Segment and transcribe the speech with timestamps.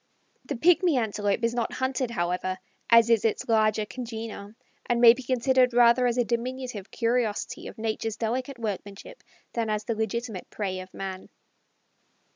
[0.45, 2.57] The Pigmy Antelope is not hunted, however,
[2.89, 4.55] as is its larger congener,
[4.87, 9.21] and may be considered rather as a diminutive curiosity of Natures' delicate workmanship
[9.53, 11.29] than as the legitimate prey of man.